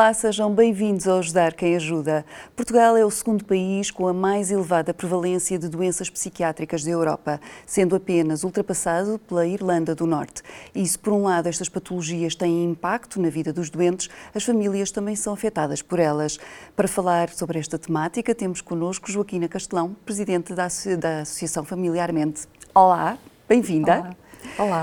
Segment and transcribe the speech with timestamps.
[0.00, 2.24] Olá, sejam bem-vindos ao Ajudar Quem Ajuda.
[2.56, 7.38] Portugal é o segundo país com a mais elevada prevalência de doenças psiquiátricas da Europa,
[7.66, 10.40] sendo apenas ultrapassado pela Irlanda do Norte.
[10.74, 14.90] E se, por um lado, estas patologias têm impacto na vida dos doentes, as famílias
[14.90, 16.38] também são afetadas por elas.
[16.74, 22.48] Para falar sobre esta temática, temos connosco Joaquina Castelão, presidente da, Associação Familiarmente.
[22.74, 23.98] Olá, bem-vinda.
[23.98, 24.16] Olá,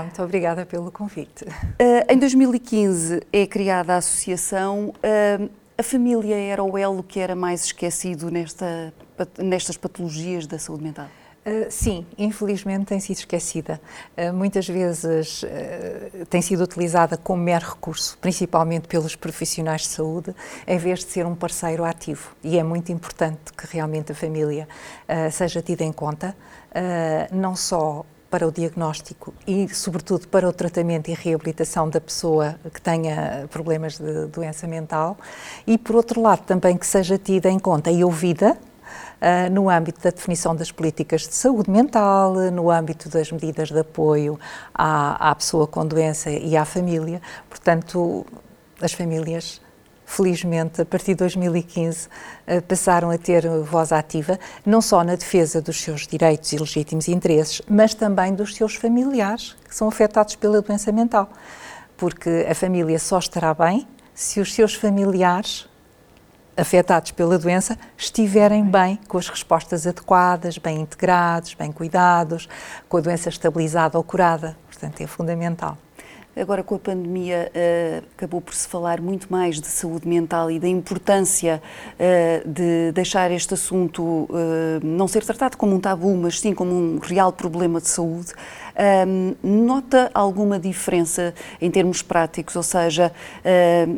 [0.04, 1.44] muito obrigada pelo convite.
[1.44, 4.92] Uh, em 2015 é criada a associação.
[4.98, 8.92] Uh, a família era o elo que era mais esquecido nesta,
[9.38, 11.06] nestas patologias da saúde mental?
[11.48, 13.80] Uh, sim, infelizmente tem sido esquecida.
[14.16, 20.34] Uh, muitas vezes uh, tem sido utilizada como mero recurso, principalmente pelos profissionais de saúde,
[20.66, 22.36] em vez de ser um parceiro ativo.
[22.42, 24.68] E é muito importante que realmente a família
[25.30, 26.36] seja tida em conta,
[27.32, 32.80] não só para o diagnóstico e, sobretudo, para o tratamento e reabilitação da pessoa que
[32.80, 35.16] tenha problemas de doença mental,
[35.66, 38.56] e, por outro lado, também que seja tida em conta e ouvida
[39.18, 43.80] Uh, no âmbito da definição das políticas de saúde mental, no âmbito das medidas de
[43.80, 44.38] apoio
[44.72, 47.20] à, à pessoa com doença e à família.
[47.50, 48.24] Portanto,
[48.80, 49.60] as famílias
[50.08, 52.08] felizmente, a partir de 2015,
[52.46, 57.08] eh, passaram a ter voz ativa, não só na defesa dos seus direitos e legítimos
[57.08, 61.28] interesses, mas também dos seus familiares, que são afetados pela doença mental.
[61.94, 65.68] Porque a família só estará bem se os seus familiares
[66.56, 72.48] afetados pela doença estiverem bem, com as respostas adequadas, bem integrados, bem cuidados,
[72.88, 74.56] com a doença estabilizada ou curada.
[74.68, 75.76] Portanto, é fundamental.
[76.40, 80.60] Agora, com a pandemia, uh, acabou por se falar muito mais de saúde mental e
[80.60, 81.60] da importância
[81.94, 84.28] uh, de deixar este assunto uh,
[84.80, 88.32] não ser tratado como um tabu, mas sim como um real problema de saúde.
[89.42, 92.54] Nota alguma diferença em termos práticos?
[92.54, 93.10] Ou seja,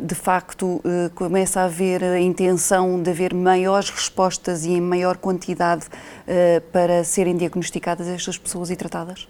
[0.03, 0.81] de facto,
[1.13, 5.85] começa a haver a intenção de haver maiores respostas e em maior quantidade
[6.71, 9.27] para serem diagnosticadas estas pessoas e tratadas?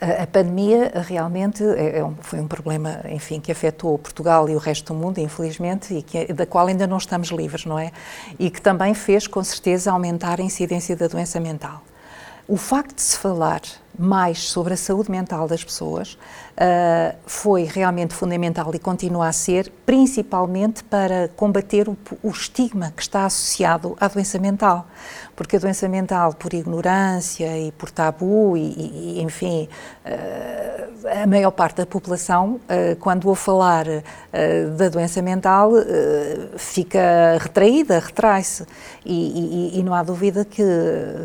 [0.00, 4.92] A pandemia realmente é, é foi um problema, enfim, que afetou Portugal e o resto
[4.92, 7.92] do mundo, infelizmente, e que, da qual ainda não estamos livres, não é?
[8.38, 11.82] E que também fez, com certeza, aumentar a incidência da doença mental.
[12.48, 13.60] O facto de se falar
[14.00, 19.70] mais sobre a saúde mental das pessoas uh, foi realmente fundamental e continua a ser,
[19.84, 24.86] principalmente para combater o, o, estigma que está associado à doença mental.
[25.36, 29.68] Porque a doença mental, por ignorância e por tabu, e, e enfim,
[30.06, 33.84] uh, a maior parte da população, uh, quando ouve falar
[34.76, 35.72] da doença mental,
[36.56, 38.64] fica retraída, retrai-se.
[39.04, 40.62] E, e, e, não há dúvida que,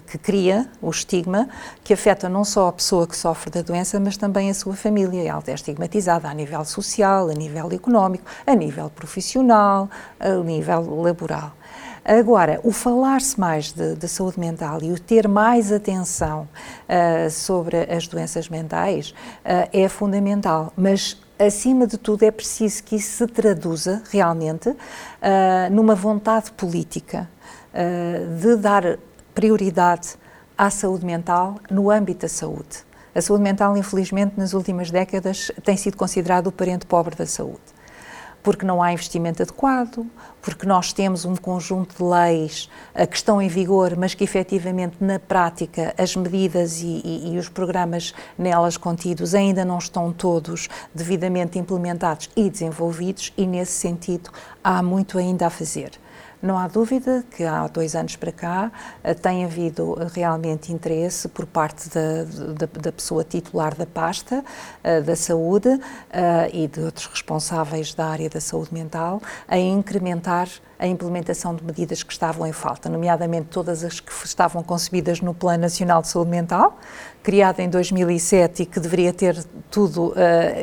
[0.07, 1.47] que cria o estigma
[1.83, 5.29] que afeta não só a pessoa que sofre da doença, mas também a sua família.
[5.29, 9.89] Ela é estigmatizada a nível social, a nível económico, a nível profissional,
[10.19, 11.53] a nível laboral.
[12.07, 16.47] Agora, o falar-se mais de, de, saúde mental e o ter mais atenção
[16.87, 22.95] uh, sobre as doenças mentais uh, é fundamental, mas acima de tudo é preciso que
[22.95, 24.75] isso se traduza realmente uh,
[25.71, 27.27] numa vontade política
[28.39, 28.97] de dar
[29.33, 30.15] prioridade
[30.57, 32.85] à saúde mental no âmbito da saúde.
[33.13, 37.75] A saúde mental, infelizmente, nas últimas décadas tem sido considerado o parente pobre da saúde.
[38.43, 40.05] Porque não há investimento adequado,
[40.41, 42.69] porque nós temos um conjunto de leis
[43.09, 47.49] que estão em vigor, mas que efetivamente na prática as medidas e, e, e os
[47.49, 54.29] programas nelas contidos ainda não estão todos devidamente implementados e desenvolvidos, e nesse sentido
[54.63, 55.91] há muito ainda a fazer.
[56.45, 58.71] Não há dúvida que há dois anos para cá
[59.03, 62.23] eh, tem havido eh, realmente interesse por parte da,
[62.53, 64.45] da, da pessoa titular da pasta
[64.83, 65.69] eh, da saúde
[66.53, 69.19] e de outros responsáveis da área da saúde mental
[69.49, 70.47] em incrementar
[70.77, 75.33] a implementação de medidas que estavam em falta, nomeadamente todas as que estavam concebidas no
[75.33, 76.77] Plano Nacional de Saúde Mental,
[77.23, 80.13] criado em 2007 e que deveria ter tudo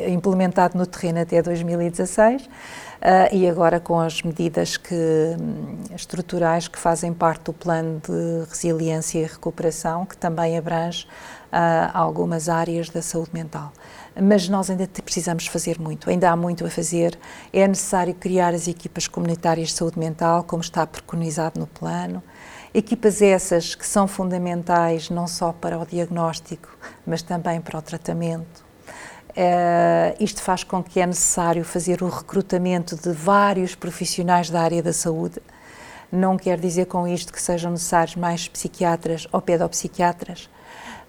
[0.07, 2.47] implementado no terreno até 2016.
[3.03, 8.49] Uh, e agora com as medidas que, hum, estruturais que fazem parte do plano de
[8.49, 11.05] resiliência e recuperação, que também abrange
[11.51, 13.73] uh, algumas áreas da saúde mental.
[14.15, 17.19] Mas nós ainda precisamos fazer muito, ainda há muito a fazer.
[17.51, 22.23] É necessário criar as equipas comunitárias de saúde mental, como está preconizado no plano.
[22.73, 26.69] Equipas essas que são fundamentais não só para o diagnóstico,
[27.05, 28.63] mas também para o tratamento
[29.35, 34.83] Uh, isto faz com que é necessário fazer o recrutamento de vários profissionais da área
[34.83, 35.41] da saúde.
[36.11, 40.47] Não quer dizer com isto que sejam necessários mais psiquiatras ou pedopsiquiatras,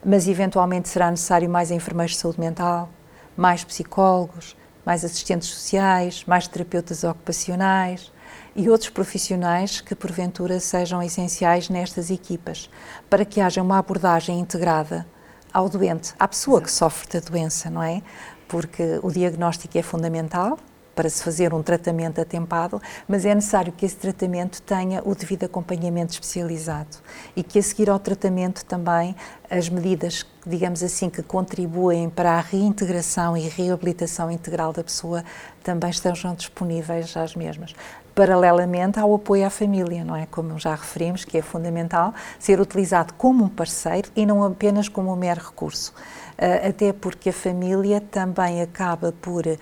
[0.03, 2.89] mas eventualmente será necessário mais enfermeiros de saúde mental,
[3.37, 4.57] mais psicólogos,
[4.87, 8.11] mais assistentes sociais, mais terapeutas ocupacionais,
[8.57, 12.71] e outros profissionais que porventura sejam essenciais nestas equipas,
[13.11, 15.07] para que haja uma abordagem integrada
[15.55, 16.67] ao doente, à pessoa Exato.
[16.67, 18.03] que sofre da doença, não é?
[18.49, 20.59] Porque o diagnóstico é fundamental,
[20.95, 25.45] para se fazer um tratamento atempado, mas é necessário que esse tratamento tenha o devido
[25.45, 26.97] acompanhamento especializado
[27.35, 29.15] e que a seguir ao tratamento também
[29.51, 35.25] as medidas, digamos assim, que contribuem para a reintegração e reabilitação integral da pessoa
[35.63, 37.75] também estejam disponíveis às mesmas.
[38.15, 40.27] Paralelamente ao apoio à família, não é?
[40.27, 45.13] Como já referimos, que é fundamental ser utilizado como um parceiro e não apenas como
[45.13, 45.93] um mero recurso.
[46.37, 49.57] Uh, até porque a família também acaba por uh,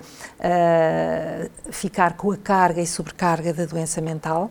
[1.71, 4.49] ficar com a carga e sobrecarga da doença mental.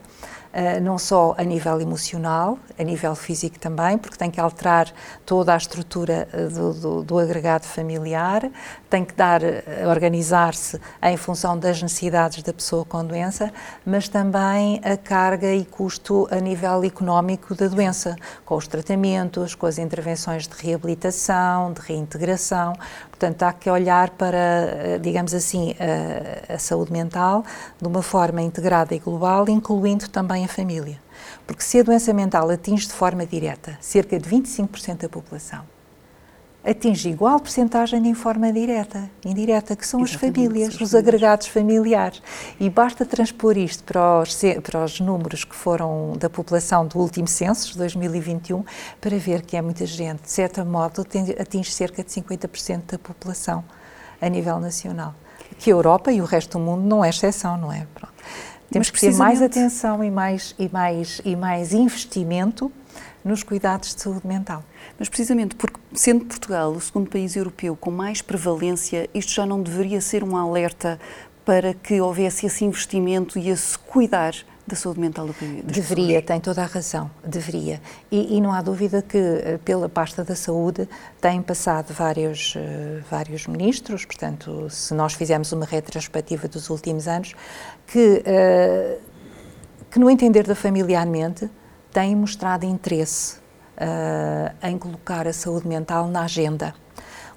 [0.55, 4.93] Eh, não só a nível emocional, a nível físico também, porque tem que alterar
[5.25, 8.51] toda a estrutura eh, do, do, do agregado familiar,
[8.91, 13.51] tem que dar, eh, organizar-se em função das necessidades da pessoa com doença,
[13.87, 18.15] mas também a carga e custo a nível económico da doença,
[18.45, 22.75] com os tratamentos, com as intervenções de reabilitação, de reintegração.
[23.11, 25.77] Portanto, há que olhar para, digamos assim,
[26.49, 27.45] a, a saúde mental
[27.81, 31.01] de uma forma integrada e global, incluindo também a família.
[31.47, 35.65] Porque se a doença mental atinge de forma direta cerca de 25% da população,
[36.65, 42.23] atinge igual porcentagem em forma direta, indireta, que são Exatamente, as famílias, os agregados familiares.
[42.61, 47.27] E basta transpor isto para os, para os números que foram da população do último
[47.27, 48.65] censo, de 2021,
[49.01, 50.23] para ver que é muita gente.
[50.23, 51.05] De certo modo,
[51.39, 53.65] atinge cerca de 50% da população
[54.21, 55.15] a nível nacional.
[55.59, 57.87] Que a Europa e o resto do mundo não é exceção, não é?
[57.93, 58.12] Pronto.
[58.73, 62.73] Temos que ter mais atenção e mais, e, mais, e mais investimento
[63.25, 64.65] nos cuidados de saúde mental.
[64.99, 69.63] Mas precisamente porque, sendo Portugal o segundo país europeu com mais prevalência, isto já não
[69.63, 70.99] deveria ser um alerta
[71.45, 74.35] para que houvesse esse investimento e esse cuidar
[74.67, 75.63] da saúde mental do país?
[75.65, 76.25] Deveria, pessoas.
[76.27, 77.81] tem toda a razão, deveria.
[78.11, 80.89] E, e, não há dúvida que eh, pela pasta da saúde
[81.21, 87.35] têm passado vários, uh, vários ministros, portanto, se nós fizermos uma retrospectiva dos últimos anos,
[87.87, 89.01] que, uh,
[89.91, 91.51] que no entender da familiarmente
[91.93, 93.43] têm mostrado interesse
[94.63, 96.73] em colocar a saúde mental na agenda.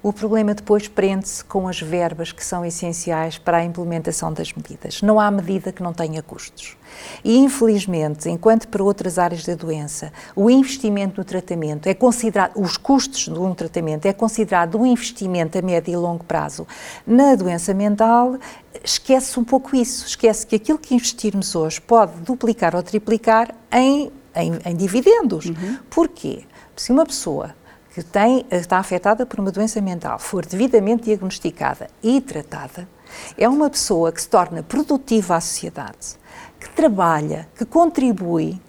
[0.06, 5.02] O problema depois prende-se com as verbas que são essenciais para a implementação das medidas.
[5.02, 6.76] Não há medida que não tenha custos.
[7.24, 12.76] E, infelizmente, enquanto para outras áreas da doença, o investimento no tratamento é considerado, os
[12.76, 16.68] custos de um tratamento é considerado um investimento a médio e longo prazo,
[17.04, 18.38] na doença mental
[18.84, 24.12] esquece um pouco isso, esquece que aquilo que investirmos hoje pode duplicar ou triplicar em,
[24.36, 25.46] em, em dividendos.
[25.46, 25.78] Uhum.
[25.90, 26.44] Porquê?
[26.76, 27.55] Se uma pessoa
[27.96, 32.86] que tem, está afetada por uma doença mental for devidamente diagnosticada e tratada,
[33.38, 36.18] é uma pessoa que se torna produtiva à sociedade,
[36.60, 38.60] que trabalha, que contribui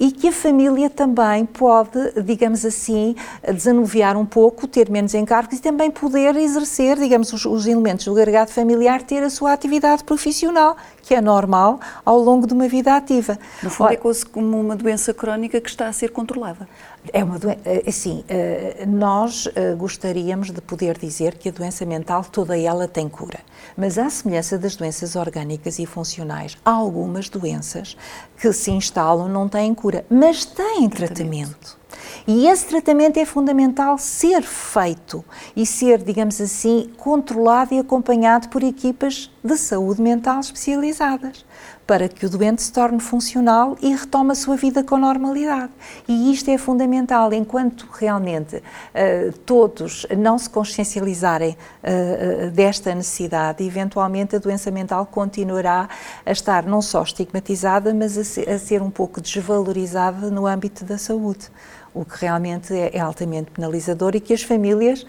[0.00, 3.14] e que a família também pode, digamos assim,
[3.54, 8.10] desanuviar um pouco, ter menos encargos e também poder exercer, digamos, os, os elementos do
[8.10, 12.96] agregado familiar, ter a sua atividade profissional, que é normal ao longo de uma vida
[12.96, 13.38] ativa.
[13.62, 16.68] No fundo, Ora, é quase como uma doença crónica que está a ser controlada.
[17.12, 21.84] É uma doença, eh, assim, eh, nós eh, gostaríamos de poder dizer que a doença
[21.84, 23.40] mental toda ela tem cura,
[23.76, 27.96] mas à semelhança das doenças orgânicas e funcionais, há algumas doenças
[28.36, 31.56] que se instalam não têm cura, mas têm tratamento.
[31.56, 31.81] tratamento.
[32.26, 35.24] E esse tratamento é fundamental ser feito
[35.56, 41.44] e ser, digamos assim, controlado e acompanhado por equipas de saúde mental especializadas,
[41.84, 45.72] para que o doente se torne funcional e retome a sua vida com normalidade.
[46.06, 54.36] E isto é fundamental, enquanto realmente uh, todos não se consciencializarem uh, desta necessidade, eventualmente
[54.36, 55.88] a doença mental continuará
[56.24, 60.84] a estar não só estigmatizada, mas a ser, a ser um pouco desvalorizada no âmbito
[60.84, 61.50] da saúde
[61.94, 65.06] o que realmente é, é altamente penalizador e que as famílias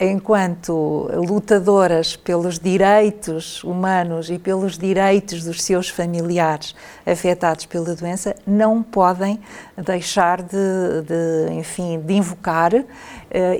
[0.00, 6.74] enquanto lutadoras pelos direitos humanos e pelos direitos dos seus familiares
[7.06, 9.38] afetados pela doença, não podem
[9.76, 12.84] deixar de, de enfim, de invocar uh,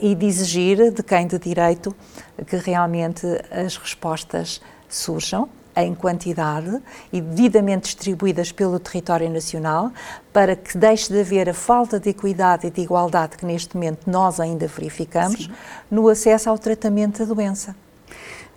[0.00, 1.94] e de exigir de quem de direito
[2.46, 6.80] que realmente as respostas surjam em quantidade
[7.12, 9.90] e devidamente distribuídas pelo território nacional,
[10.32, 14.10] para que deixe de haver a falta de equidade e de igualdade que neste momento
[14.10, 15.50] nós ainda verificamos Sim.
[15.90, 17.74] no acesso ao tratamento da doença.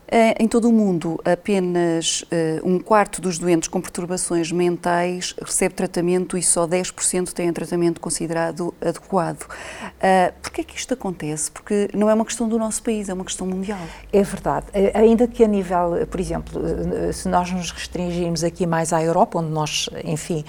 [0.07, 2.25] Eh, em todo o mundo, apenas uh,
[2.63, 7.99] um quarto dos doentes com perturbações mentais recebe tratamento e só 10% têm um tratamento
[7.99, 9.43] considerado adequado.
[9.43, 11.49] Uh, Por que é que isto acontece?
[11.49, 13.79] Porque não é uma questão do nosso país, é uma questão mundial.
[14.13, 14.67] É verdade.
[14.93, 16.61] Ainda que a nível, por exemplo,
[17.11, 20.45] se nós nos restringirmos aqui mais à Europa, onde nós, enfim,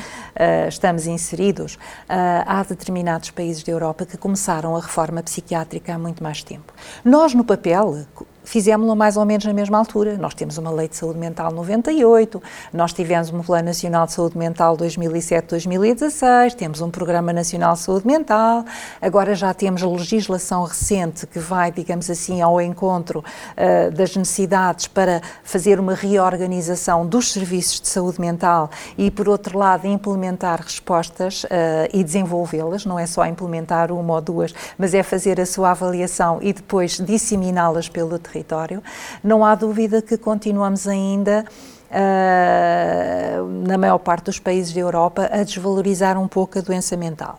[0.68, 6.42] estamos inseridos, há determinados países da Europa que começaram a reforma psiquiátrica há muito mais
[6.42, 6.72] tempo.
[7.04, 8.06] Nós, no papel,
[8.46, 10.16] fizemos-la mais ou menos na mesma altura.
[10.16, 14.38] Nós temos uma lei de saúde mental 98, nós tivemos um Plano Nacional de Saúde
[14.38, 18.64] Mental 2007-2016, temos um Programa Nacional de Saúde Mental,
[19.02, 25.20] agora já temos legislação recente que vai, digamos assim, ao encontro uh, das necessidades para
[25.42, 31.48] fazer uma reorganização dos serviços de saúde mental e, por outro lado, implementar respostas uh,
[31.92, 36.38] e desenvolvê-las, não é só implementar uma ou duas, mas é fazer a sua avaliação
[36.40, 38.82] e depois disseminá-las pelo território território,
[39.22, 41.44] não há dúvida que continuamos ainda.
[41.88, 47.38] Uh, na maior parte dos países da Europa, a desvalorizar um pouco a doença mental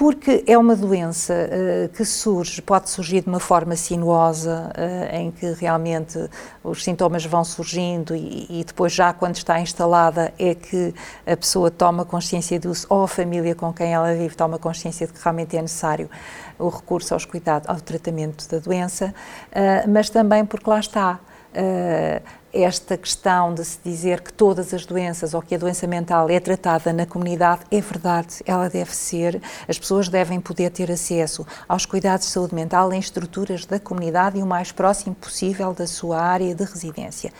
[0.00, 5.30] porque é uma doença uh, que surge, pode surgir de uma forma sinuosa, uh, em
[5.30, 6.18] que realmente
[6.64, 10.94] os sintomas vão surgindo e, e, depois já quando está instalada é que
[11.26, 15.12] a pessoa toma consciência disso, ou a família com quem ela vive toma consciência de
[15.12, 16.08] que realmente é necessário
[16.58, 19.14] o recurso aos cuidados, ao tratamento da doença,
[19.48, 21.20] uh, mas também porque lá está
[22.52, 26.40] esta questão de se dizer que todas as doenças ou que a doença mental é
[26.40, 31.86] tratada na comunidade é verdade, ela deve ser, as pessoas devem poder ter acesso aos
[31.86, 36.20] cuidados de saúde mental em estruturas da comunidade e o mais próximo possível da sua
[36.20, 37.32] área de residência.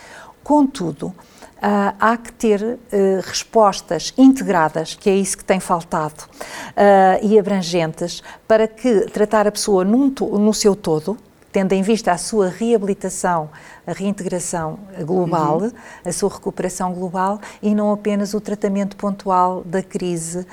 [0.42, 1.14] Contudo,
[1.60, 2.78] Uh, há que ter uh,
[3.22, 9.52] respostas integradas, que é isso que tem faltado, uh, e abrangentes, para que tratar a
[9.52, 11.18] pessoa num, no seu todo,
[11.52, 13.50] tendo em vista a sua reabilitação
[13.90, 15.72] a reintegração global, uhum.
[16.04, 20.46] a sua recuperação global e não apenas o tratamento pontual da crise uh,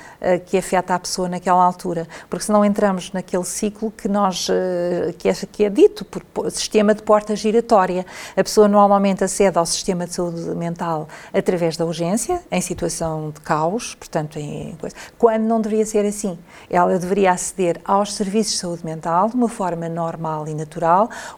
[0.46, 5.30] que afeta a pessoa naquela altura, porque senão entramos naquele ciclo que nós uh, que,
[5.30, 8.06] é, que é dito por sistema de porta giratória.
[8.36, 13.42] A pessoa normalmente acede ao sistema de saúde mental através da urgência, em situação de
[13.42, 16.38] caos, portanto, em coisa, quando não deveria ser assim.
[16.70, 20.87] Ela deveria aceder aos serviços de saúde mental de uma forma normal e natural,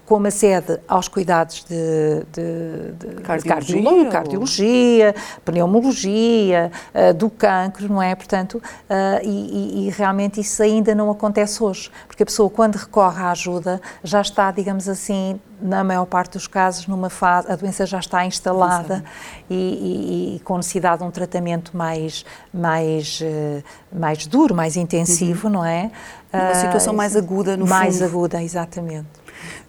[0.05, 8.01] como acede aos cuidados de de, de cardiologia, de cardiologia pneumologia, uh, do cancro, não
[8.01, 8.15] é?
[8.15, 13.21] Portanto, uh, e, e, realmente isso ainda não acontece hoje, porque a pessoa quando recorre
[13.21, 17.85] à ajuda já está, digamos assim, na maior parte dos casos, numa fase, a doença
[17.85, 19.03] já está instalada
[19.49, 25.47] e, e, e, com necessidade de um tratamento mais, mais, uh, mais duro, mais intensivo,
[25.47, 25.53] uhum.
[25.53, 25.91] não é?
[26.31, 28.01] Uma situação mais aguda, no mais fundo.
[28.01, 29.07] Mais aguda, exatamente.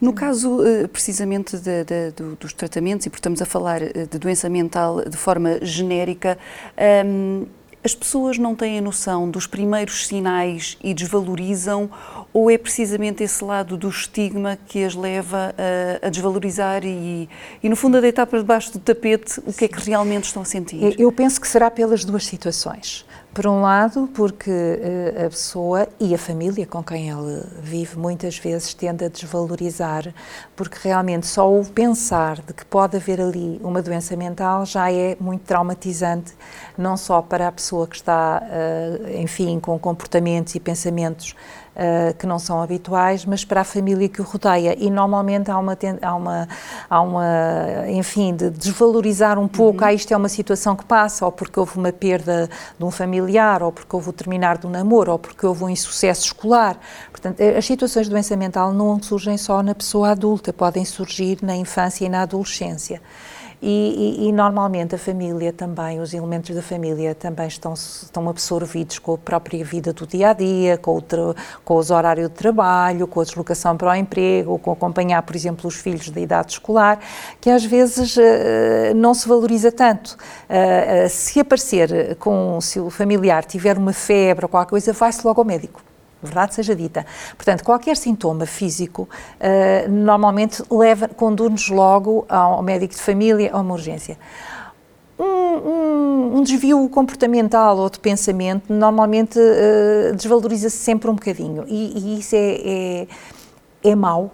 [0.01, 4.19] No caso, eh, precisamente, de, de, dos tratamentos, e porque estamos a falar eh, de
[4.19, 6.39] doença mental de forma genérica,
[7.05, 7.47] um,
[7.83, 11.91] as pessoas não têm a noção dos primeiros sinais e desvalorizam,
[12.33, 15.55] ou é precisamente esse lado do estigma que as leva
[16.03, 17.29] a, a desvalorizar e,
[17.63, 20.43] e, no fundo, a deitar para debaixo do tapete o que é que realmente estão
[20.43, 20.95] a sentir?
[21.01, 23.07] Eu penso que será pelas duas situações.
[23.33, 28.37] Por um lado, porque uh, a pessoa e a família com quem ela vive muitas
[28.37, 30.13] vezes tende a desvalorizar,
[30.57, 35.17] porque realmente só o pensar de que pode haver ali uma doença mental já é
[35.21, 36.35] muito traumatizante,
[36.77, 41.37] não só para a pessoa que está, uh, enfim, com comportamentos e pensamentos
[41.81, 44.77] uh, que não são habituais, mas para a família que o rodeia.
[44.79, 46.49] E normalmente há uma, há uma,
[46.89, 47.25] há uma
[47.89, 49.89] enfim, de desvalorizar um pouco, uhum.
[49.89, 53.63] ah, isto é uma situação que passa, ou porque houve uma perda de um familiar,
[53.63, 56.79] ou porque houve o terminar do namoro, ou porque houve um insucesso escolar.
[57.11, 61.57] Portanto, as situações de doença mental não surgem só na pessoa adulta, podem surgir na
[61.57, 63.01] infância e na adolescência.
[63.63, 68.99] E, e, e, normalmente a família também, os elementos da família também estão, estão absorvidos
[68.99, 70.99] com a própria vida do dia a dia, com,
[71.63, 75.69] com os horários de trabalho, com a deslocação para o emprego, com acompanhar, por exemplo,
[75.69, 77.01] os filhos da idade escolar,
[77.39, 80.17] que às vezes uh, não se valoriza tanto.
[80.49, 85.27] Uh, uh, se aparecer com, se o familiar tiver uma febre ou qualquer coisa, vai-se
[85.27, 85.90] logo ao médico
[86.23, 87.07] verdade seja dita.
[87.37, 93.75] Portanto, qualquer sintoma físico uh, normalmente leva, conduz-nos logo ao médico de família, a uma
[93.75, 94.19] urgência.
[95.19, 101.93] Um, um, um, desvio comportamental ou de pensamento normalmente uh, desvaloriza-se sempre um bocadinho e,
[101.95, 103.07] e isso é, é,
[103.85, 104.31] é mau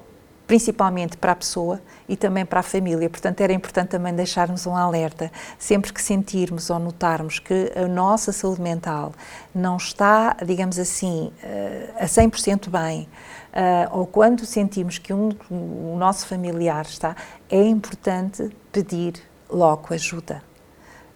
[0.46, 3.10] principalmente para a pessoa e também para a família.
[3.10, 5.30] Portanto, era importante também deixarmos um alerta.
[5.58, 9.12] Sempre que sentirmos ou notarmos que a nossa saúde mental
[9.54, 13.08] não está, digamos assim, eh, a 100% bem,
[13.52, 17.16] eh, ou quando sentimos que um, o nosso familiar está,
[17.50, 19.14] é importante pedir
[19.50, 20.42] logo ajuda.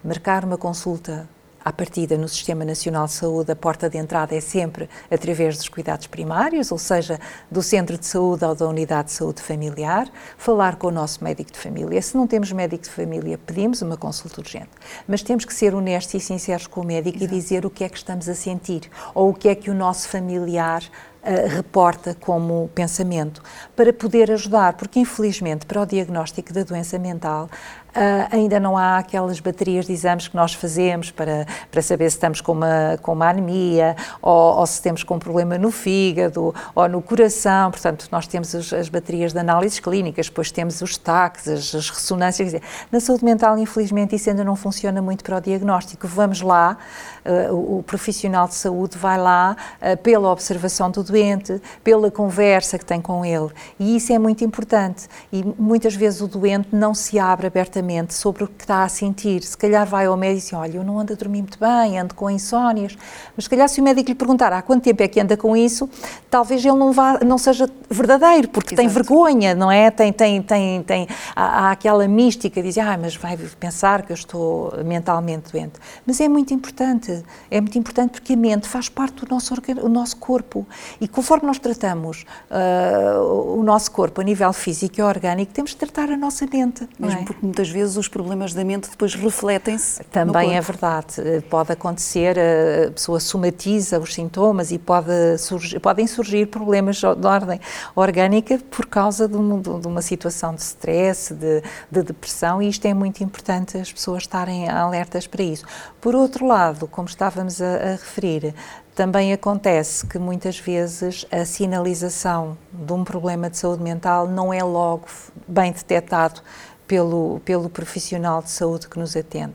[0.02, 1.28] Marcar uma consulta
[1.64, 5.68] à partida no Sistema Nacional de Saúde, a porta de entrada é sempre através dos
[5.68, 7.18] cuidados primários, ou seja,
[7.50, 11.52] do centro de saúde ou da unidade de saúde familiar, falar com o nosso médico
[11.52, 12.00] de família.
[12.00, 14.70] Se não temos médico de família, pedimos uma consulta urgente.
[15.06, 17.34] Mas temos que ser honestos e sinceros com o médico Exato.
[17.34, 19.74] e dizer o que é que estamos a sentir ou o que é que o
[19.74, 20.82] nosso familiar
[21.22, 23.42] Reporta como pensamento,
[23.76, 27.48] para poder ajudar, porque infelizmente para o diagnóstico da doença mental
[27.90, 32.16] Uh, ainda não há aquelas baterias de exames que nós fazemos para, para saber se
[32.16, 36.54] estamos com uma, com uma anemia ou, ou se temos com um problema no fígado
[36.72, 37.68] ou no coração.
[37.72, 41.90] Portanto, nós temos as, as baterias de análises clínicas, depois temos os TACs, as, as
[41.90, 42.52] ressonâncias.
[42.52, 42.62] Dizer,
[42.92, 46.06] na saúde mental, infelizmente, isso ainda não funciona muito para o diagnóstico.
[46.06, 46.76] Vamos lá,
[47.24, 52.78] uh, o, o, profissional de saúde vai lá uh, pela observação do doente, pela conversa
[52.78, 53.48] que tem com ele.
[53.78, 55.08] E isso é muito importante.
[55.32, 59.42] E muitas vezes o doente não se abre abertamente sobre o que está a sentir.
[59.42, 61.98] Se calhar vai ao médico e diz, olha, eu não ando a dormir muito bem,
[61.98, 62.96] ando com insónias.
[63.36, 65.56] Mas se calhar se o médico lhe perguntar há quanto tempo é que anda com
[65.56, 65.88] isso,
[66.30, 68.86] talvez ele não, vá, não seja verdadeiro, porque Exato.
[68.86, 69.90] tem vergonha, não é?
[69.90, 74.14] Tem, tem, tem, tem, há, há aquela mística, diz, ah, mas vai pensar que eu
[74.14, 75.74] estou mentalmente doente.
[76.06, 79.88] Mas é muito importante, é muito importante porque a mente faz parte do nosso, o
[79.88, 80.66] nosso corpo.
[81.00, 85.76] E conforme nós tratamos uh, o nosso corpo a nível físico e orgânico, temos de
[85.76, 86.86] tratar a nossa mente.
[86.98, 87.24] Mesmo é?
[87.24, 90.04] porque muitas vezes os problemas da mente depois refletem-se.
[90.04, 91.14] Também é verdade.
[91.48, 97.60] Pode acontecer, a pessoa somatiza os sintomas e pode surgir, podem surgir problemas de ordem
[97.94, 102.84] orgânica por causa de uma, de uma situação de stress, de, de, depressão, e isto
[102.86, 105.64] é muito importante as pessoas estarem alertas para isso.
[106.00, 108.54] Por outro lado, como estávamos a, a referir,
[109.00, 114.62] também acontece que muitas vezes a sinalização de um problema de saúde mental não é
[114.62, 115.06] logo
[115.48, 116.42] bem detectado
[116.86, 119.54] pelo, pelo profissional de saúde que nos atende.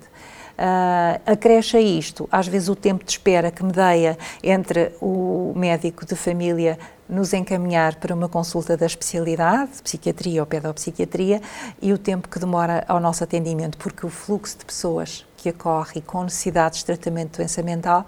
[0.58, 6.08] Uh, acresce a isto, às vezes, o tempo de espera que medeia entre o médico
[6.08, 11.40] de família nos encaminhar para uma consulta da especialidade, psiquiatria ou pedopsiquiatria,
[11.80, 16.02] e o tempo que demora ao nosso atendimento, porque o fluxo de pessoas que ocorre
[16.02, 18.08] com necessidades de tratamento de doença mental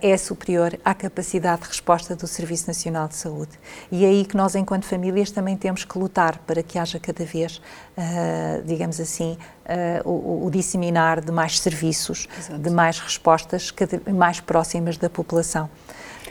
[0.00, 3.52] é superior à capacidade de resposta do Serviço Nacional de Saúde.
[3.90, 7.24] E é aí que nós, enquanto famílias, também temos que lutar para que haja cada
[7.24, 12.60] vez, uh, digamos assim, uh, o, o, disseminar de mais serviços, Exato.
[12.60, 13.72] de mais respostas
[14.12, 15.68] mais próximas da população.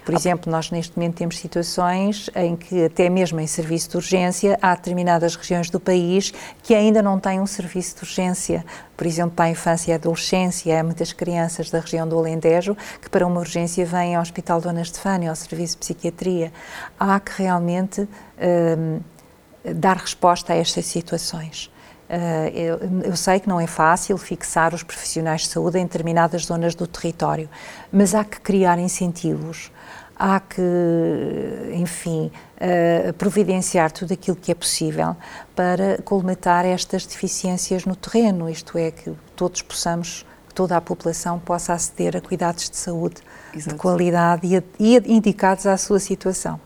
[0.06, 4.58] Por exemplo, nós neste momento temos situações em que, até mesmo em serviço de urgência,
[4.62, 8.66] há determinadas regiões do país que ainda não têm um serviço de urgência.
[8.98, 12.76] Por exemplo, para a infância e a adolescência, há muitas crianças da região do Alentejo
[13.02, 16.52] que, para uma urgência, vêm ao Hospital Dona Estefânia, ao Serviço de Psiquiatria.
[17.00, 19.00] Há que realmente hum,
[19.76, 21.72] dar resposta a estas situações.
[22.14, 26.46] Uh, eu, eu, sei que não é fácil fixar os profissionais de saúde em determinadas
[26.46, 27.50] zonas do território,
[27.92, 29.72] mas há que criar incentivos
[30.16, 30.62] há que,
[31.74, 35.16] enfim, uh, providenciar tudo aquilo que é possível
[35.56, 41.40] para colmatar estas deficiências no terreno, isto é, que todos possamos, que toda a população
[41.40, 43.22] possa aceder a cuidados de saúde
[43.54, 43.76] Exato.
[43.76, 46.60] de qualidade e, e indicados à sua situação.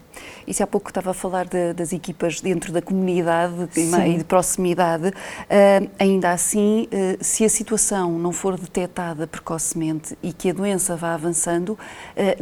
[0.47, 4.13] E se há pouco estava a falar de, das equipas dentro da comunidade Sim.
[4.13, 10.31] e de proximidade, uh, ainda assim, uh, se a situação não for detectada precocemente e
[10.31, 11.77] que a doença vá avançando, uh,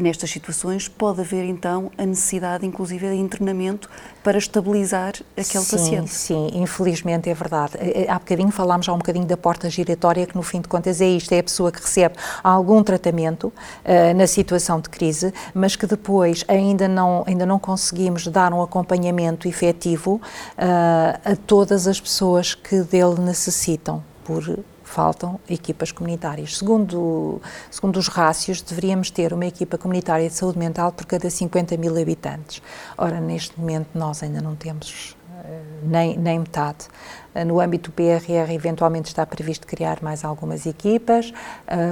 [0.01, 3.89] nestas situações pode haver então a necessidade, inclusive, de internamento
[4.23, 6.09] para estabilizar aquele sim, paciente.
[6.11, 7.73] Sim, infelizmente é verdade.
[8.07, 11.05] Há bocadinho falámos já um bocadinho da porta giratória, que no fim de contas é
[11.05, 13.53] isto, é a pessoa que recebe algum tratamento
[14.15, 19.47] na situação de crise, mas que depois ainda não, ainda não conseguimos dar um acompanhamento
[19.47, 26.59] efetivo uh, a todas as pessoas que dele necessitam, por faltam equipas comunitárias.
[26.59, 31.75] Segundo, segundo os rácios, deveríamos ter uma equipa comunitária de saúde mental por cada 50
[31.75, 32.61] mil habitantes.
[32.95, 36.87] Ora, neste momento nós ainda não temos uh, nem, nem metade.
[37.47, 41.33] No âmbito do PRR, eventualmente está previsto criar mais algumas equipas.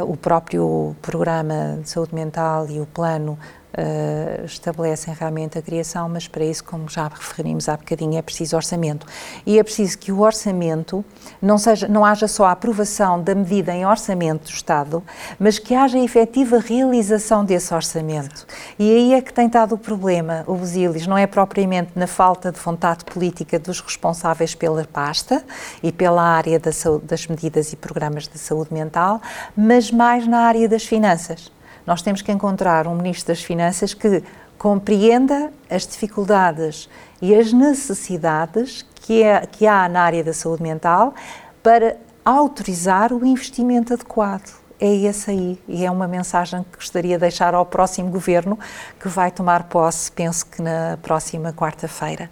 [0.07, 3.38] O próprio programa de saúde mental e o plano
[3.77, 8.55] uh, estabelecem realmente a criação, mas para isso, como já referimos há bocadinho, é preciso
[8.55, 9.05] orçamento.
[9.45, 11.03] E é preciso que o orçamento
[11.41, 15.03] não, seja, não haja só a aprovação da medida em orçamento do Estado,
[15.39, 18.45] mas que haja efetiva realização desse orçamento.
[18.77, 22.51] E aí é que tem estado o problema, o Busilis, não é propriamente na falta
[22.51, 25.43] de vontade política dos responsáveis pela pasta
[25.81, 29.21] e pela área da saúde, das medidas e programas de saúde mental,
[29.55, 31.51] mas mais na área das finanças.
[31.86, 34.24] Nós temos que encontrar um Ministro das Finanças que
[34.58, 36.89] compreenda as dificuldades
[37.22, 41.13] e as necessidades que, é, que há na área da saúde mental
[41.62, 44.63] para autorizar o investimento adequado.
[44.80, 48.58] É esse aí, e é uma mensagem que gostaria de deixar ao próximo governo,
[49.00, 52.30] que vai tomar posse, penso que na próxima quarta-feira.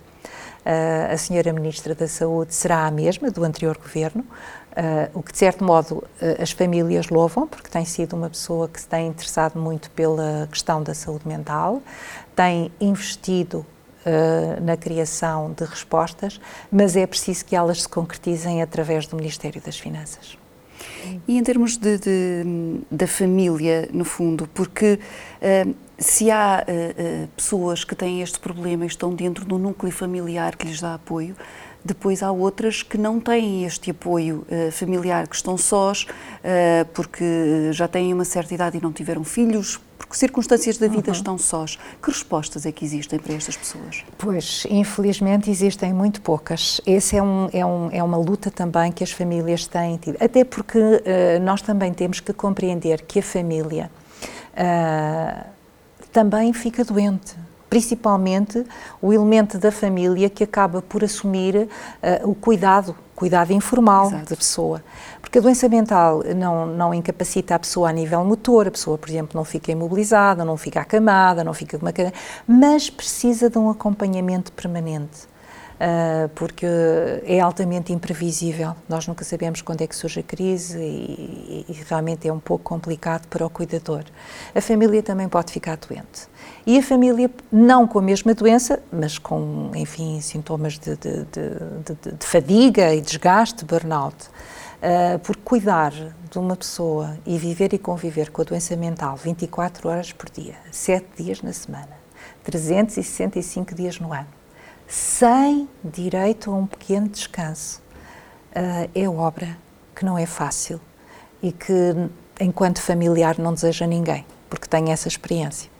[0.66, 4.24] Uh, a senhora Ministra da Saúde será a mesma do anterior governo,
[4.71, 8.69] Uh, o que, de certo modo, uh, as famílias louvam, porque tem sido uma pessoa
[8.69, 11.81] que se tem interessado muito pela questão da saúde mental,
[12.34, 13.65] tem investido
[14.05, 16.39] uh, na criação de respostas,
[16.71, 20.38] mas é preciso que elas se concretizem através do Ministério das Finanças.
[21.27, 24.99] E em termos de, de da família, no fundo, porque
[25.97, 26.65] se há
[27.36, 31.36] pessoas que têm este problema e estão dentro do núcleo familiar que lhes dá apoio,
[31.84, 37.70] depois há outras que não têm este apoio uh, familiar, que estão sós, uh, porque
[37.72, 41.15] já têm uma certa idade e não tiveram filhos, porque circunstâncias da vida uhum.
[41.15, 41.78] estão sós.
[42.02, 44.04] Que respostas é que existem para estas pessoas?
[44.17, 46.80] Pois, infelizmente existem muito poucas.
[46.86, 50.17] Essa é, um, é, um, é uma luta também que as famílias têm tido.
[50.20, 51.02] Até porque uh,
[51.41, 53.89] nós também temos que compreender que a família
[56.12, 57.36] também fica doente
[57.71, 58.65] principalmente
[59.01, 64.29] o elemento da família que acaba por assumir uh, o cuidado, cuidado informal Exato.
[64.29, 64.84] da pessoa.
[65.21, 69.10] Porque a doença mental não, não incapacita a pessoa a nível motor, a pessoa, por
[69.10, 72.13] exemplo, não fica imobilizada, não fica acamada, não fica com uma cadeira,
[72.45, 75.31] mas precisa de um acompanhamento permanente.
[75.79, 76.67] Uh, porque
[77.23, 78.75] é altamente imprevisível.
[78.88, 82.63] Nós nunca sabemos quando é que surge a crise e, e, realmente é um pouco
[82.65, 84.03] complicado para o cuidador.
[84.53, 86.29] A família também pode ficar doente
[86.65, 92.12] e a família não com a mesma doença, mas com, enfim, sintomas de, de, de,
[92.17, 94.30] de fadiga e desgaste, burnout.
[94.82, 99.88] Uh, por cuidar de uma pessoa e viver e conviver com a doença mental 24
[99.88, 101.95] horas por dia, 7 dias na semana,
[102.43, 104.28] 365 dias no ano,
[104.88, 107.80] sem direito a um pequeno descanso,
[108.56, 109.56] uh, é obra
[109.95, 110.82] que não é fácil
[111.43, 111.74] e que,
[112.39, 115.70] enquanto familiar, não deseja ninguém, porque tem essa experiência.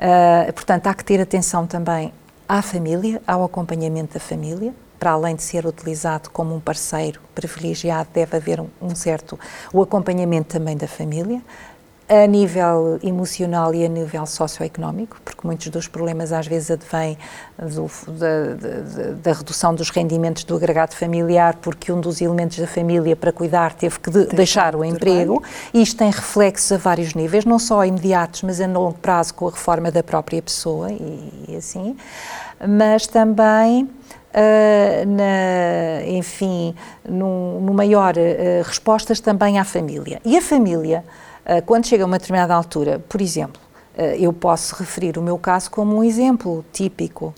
[0.00, 2.12] Uh, portanto, há que ter atenção também
[2.48, 8.08] à família, ao acompanhamento da família, para além de ser utilizado como um parceiro privilegiado,
[8.12, 9.38] deve haver um, um certo
[9.72, 11.42] o acompanhamento também da família,
[12.10, 17.16] a nível emocional e a nível socioeconómico, porque muitos dos problemas às vezes advêm
[17.56, 22.66] do, da, da, da, redução dos rendimentos do agregado familiar, porque um dos elementos da
[22.66, 25.40] família para cuidar teve que de, deixar o emprego.
[25.72, 29.46] E isto tem reflexos a vários níveis, não só imediatos, mas a longo prazo com
[29.46, 31.96] a reforma da própria pessoa e, e assim,
[32.68, 33.88] mas também
[34.30, 36.72] Uh, na, enfim,
[37.04, 40.20] no, maior uh, respostas também à família.
[40.24, 41.04] E a família
[41.66, 43.60] quando chega a uma determinada altura, por exemplo,
[43.96, 47.34] ah, eu posso referir o meu caso como um exemplo típico.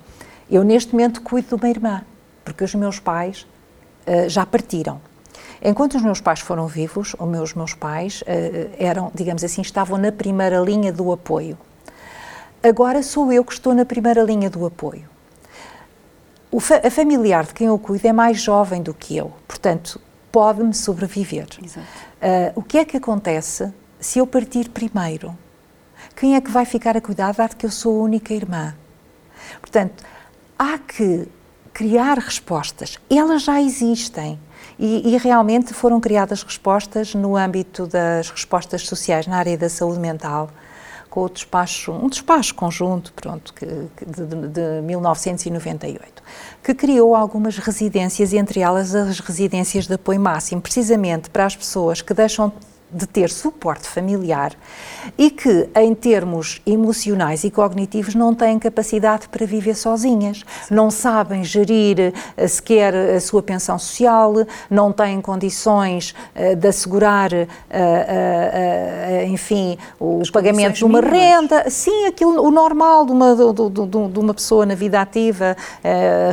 [0.51, 2.03] Eu, neste momento, cuido de uma irmã,
[2.44, 3.46] porque os meus pais
[4.07, 5.01] ah, já partiram.
[5.64, 8.25] Enquanto os meus pais foram vivos, os meus, meus pais
[8.77, 11.57] eram, digamos assim, estavam na primeira linha do apoio.
[12.61, 15.09] Agora sou eu que estou na primeira linha do apoio.
[16.59, 20.01] Fa a familiar de quem eu cuido é mais jovem do que eu, portanto,
[20.33, 21.46] pode-me sobreviver.
[21.62, 21.79] Uh,
[22.57, 23.72] o que é que acontece
[24.03, 25.37] se eu partir primeiro,
[26.17, 28.75] quem é que vai ficar a cuidar, dado que eu sou a única irmã?
[29.61, 30.05] Portanto,
[30.59, 31.29] há que
[31.73, 32.99] criar respostas.
[33.09, 34.38] Elas já existem.
[34.79, 40.01] E, e, realmente foram criadas respostas no âmbito das respostas sociais na área da saúde
[40.01, 40.51] mental,
[41.09, 46.23] com o despacho, um despacho conjunto, pronto, que, de, de, de 1998,
[46.62, 52.01] que criou algumas residências, entre elas as residências de apoio máximo, precisamente para as pessoas
[52.01, 52.53] que deixam
[52.93, 54.53] de ter suporte familiar
[55.17, 61.43] e que, em termos emocionais e cognitivos, não têm capacidade para viver sozinhas, não sabem
[61.43, 64.35] gerir uh, sequer a sua pensão social,
[64.69, 67.31] não têm condições uh, de assegurar,
[69.27, 71.21] enfim, o As pagamento de uma mínimas.
[71.21, 75.57] renda, sim, aquilo, o normal de uma, de, de, de uma pessoa na vida ativa,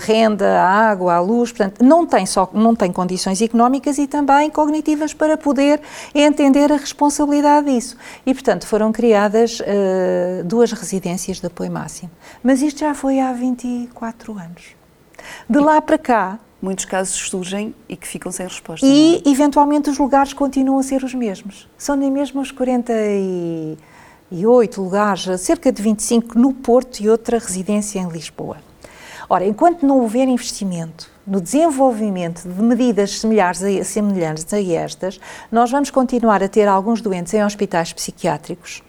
[0.01, 5.13] renda, água, a luz, portanto, não tem, só, não tem condições económicas e também cognitivas
[5.13, 5.79] para poder
[6.13, 7.95] entender a responsabilidade disso.
[8.25, 12.11] E, portanto, foram criadas uh, duas residências de apoio máximo.
[12.43, 14.75] Mas isto já foi há 24 anos.
[15.49, 18.85] De lá para cá, muitos casos surgem e que ficam sem resposta.
[18.85, 19.29] E, é?
[19.29, 21.67] eventualmente, os lugares continuam a ser os mesmos.
[21.77, 28.09] São nem mesmo os 48 lugares, cerca de 25 no Porto e outra residência em
[28.09, 28.57] Lisboa.
[29.29, 35.19] Ora, enquanto não houver investimento no desenvolvimento de medidas semelhantes a, estas,
[35.51, 38.81] nós vamos continuar a ter alguns doentes em hospitais psiquiátricos.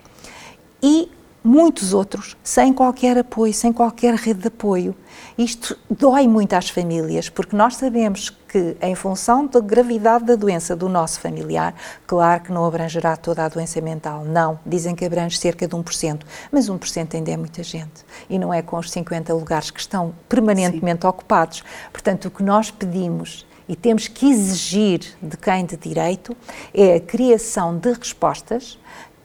[0.82, 1.10] E
[1.42, 4.94] muitos outros sem qualquer apoio, sem qualquer rede de apoio.
[5.36, 10.76] Isto dói muito às famílias, porque nós sabemos que, em função da gravidade da doença
[10.76, 11.74] do nosso familiar,
[12.06, 14.58] claro que não abrangerá toda a doença mental, não.
[14.66, 18.04] Dizem que abrange cerca de 1%, mas 1% ainda é muita gente.
[18.28, 21.08] E não é com os 50 lugares que estão permanentemente Sim.
[21.08, 21.64] ocupados.
[21.92, 26.36] Portanto, o que nós pedimos e temos que exigir de quem de direito
[26.74, 28.76] é a criação de respostas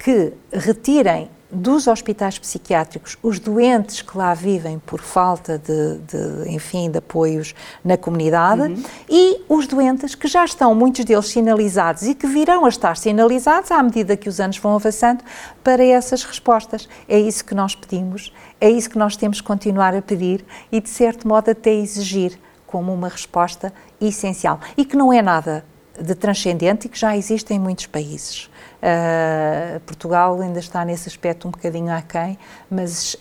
[0.05, 6.91] que retirem dos hospitais psiquiátricos, os doentes que lá vivem por falta de, de enfim,
[6.91, 8.83] de apoios na comunidade uhum.
[9.09, 13.71] e os doentes que já estão, muitos deles sinalizados e que virão a estar sinalizados
[13.71, 15.23] à medida que os anos vão avançando
[15.63, 16.87] para essas respostas.
[17.09, 20.79] É isso que nós pedimos, é isso que nós temos que continuar a pedir e,
[20.79, 25.65] de certo modo, até exigir como uma resposta essencial e que não é nada
[25.99, 28.51] de transcendente e que já existe em muitos países.
[28.85, 32.37] Uh, Portugal ainda está nesse aspecto um bocadinho aquém,
[32.69, 33.17] mas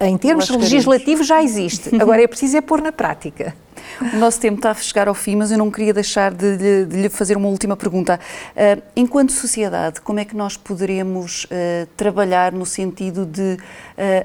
[0.00, 1.90] em termos legislativos já existe.
[2.00, 3.54] Agora é preciso é pôr na prática.
[4.00, 6.96] O nosso tempo está a chegar ao fim, mas eu não queria deixar de, de,
[6.96, 8.18] lhe fazer uma última pergunta.
[8.54, 13.58] Uh, enquanto sociedade, como é que nós poderemos uh, trabalhar no sentido de uh,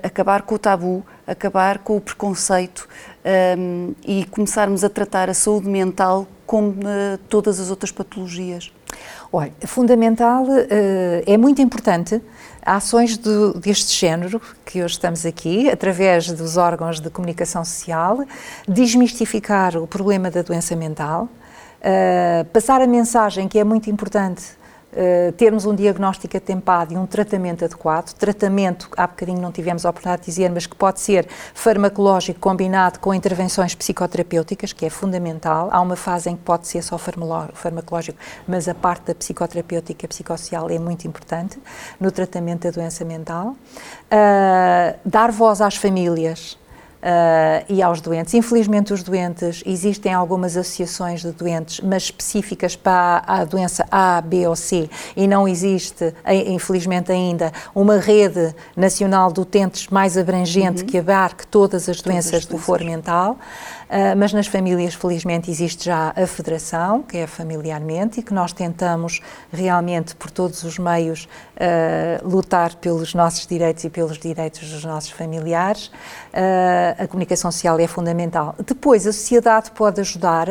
[0.03, 2.87] acabar com o tabu, acabar com o preconceito
[3.57, 6.73] um, e começarmos a tratar a saúde mental como
[7.27, 8.71] todas as outras patologias?
[9.31, 12.19] Olha, fundamental, eh, é muito importante
[12.65, 18.25] ações de, deste género que hoje estamos aqui, através dos órgãos de comunicação social,
[18.67, 21.29] desmistificar o problema da doença mental,
[21.79, 24.58] eh, passar a mensagem que é muito importante
[24.91, 28.11] Uh, termos um diagnóstico atempado e um tratamento adequado.
[28.13, 32.99] Tratamento, há bocadinho não tivemos a oportunidade de dizer, mas que pode ser farmacológico combinado
[32.99, 35.69] com intervenções psicoterapêuticas, que é fundamental.
[35.71, 40.69] Há uma fase em que pode ser só farmacológico, mas a parte da psicoterapêutica psicossocial
[40.71, 41.59] é muito importante
[41.99, 43.49] no tratamento da doença mental.
[43.49, 46.57] Uh, dar voz às famílias
[46.99, 48.33] Uh, e aos doentes.
[48.33, 54.45] Infelizmente, os doentes, existem algumas associações de doentes, mas específicas para a doença A, B
[54.45, 56.13] ou C, e não existe,
[56.45, 60.87] infelizmente ainda, uma rede nacional de utentes mais abrangente uhum.
[60.87, 63.37] que abarque todas as doenças todas as do foro mental.
[63.89, 68.53] Uh, mas nas famílias, felizmente, existe já a Federação, que é familiarmente, e que nós
[68.53, 69.19] tentamos
[69.51, 75.09] realmente, por todos os meios, uh, lutar pelos nossos direitos e pelos direitos dos nossos
[75.09, 75.87] familiares.
[75.87, 78.53] Uh, a comunicação social é fundamental.
[78.63, 80.47] Depois, a sociedade pode ajudar,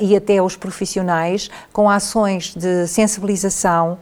[0.00, 3.98] e até os profissionais, com ações de sensibilização,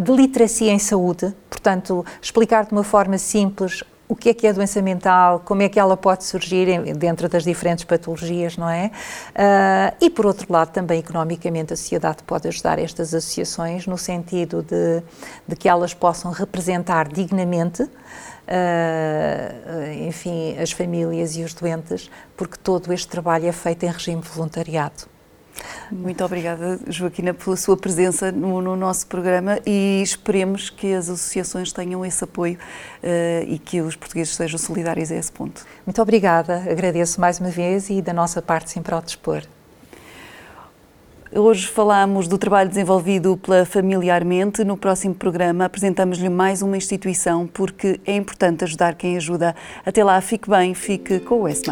[0.00, 4.50] de literacia em saúde, portanto, explicar de uma forma simples o que é que é
[4.50, 8.90] a doença mental, como é que ela pode surgir dentro das diferentes patologias, não é?
[9.30, 14.62] Uh, e, por outro lado, também economicamente a sociedade pode ajudar estas associações no sentido
[14.62, 15.02] de,
[15.48, 17.88] de que elas possam representar dignamente
[18.46, 24.20] Uh, enfim, as famílias e os doentes, porque todo este trabalho é feito em regime
[24.20, 25.13] voluntariado.
[25.90, 31.72] Muito obrigada, Joaquina, pela sua presença no, no, nosso programa e esperemos que as associações
[31.72, 32.58] tenham esse apoio
[33.02, 35.64] uh, e que os portugueses sejam solidários a esse ponto.
[35.86, 39.42] Muito obrigada, agradeço mais uma vez e da nossa parte sempre ao dispor.
[41.36, 44.62] Hoje falamos do trabalho desenvolvido pela Familiarmente.
[44.62, 49.54] No próximo programa apresentamos-lhe mais uma instituição porque é importante ajudar quem ajuda.
[49.84, 51.62] Até lá, fique bem, fique com o S.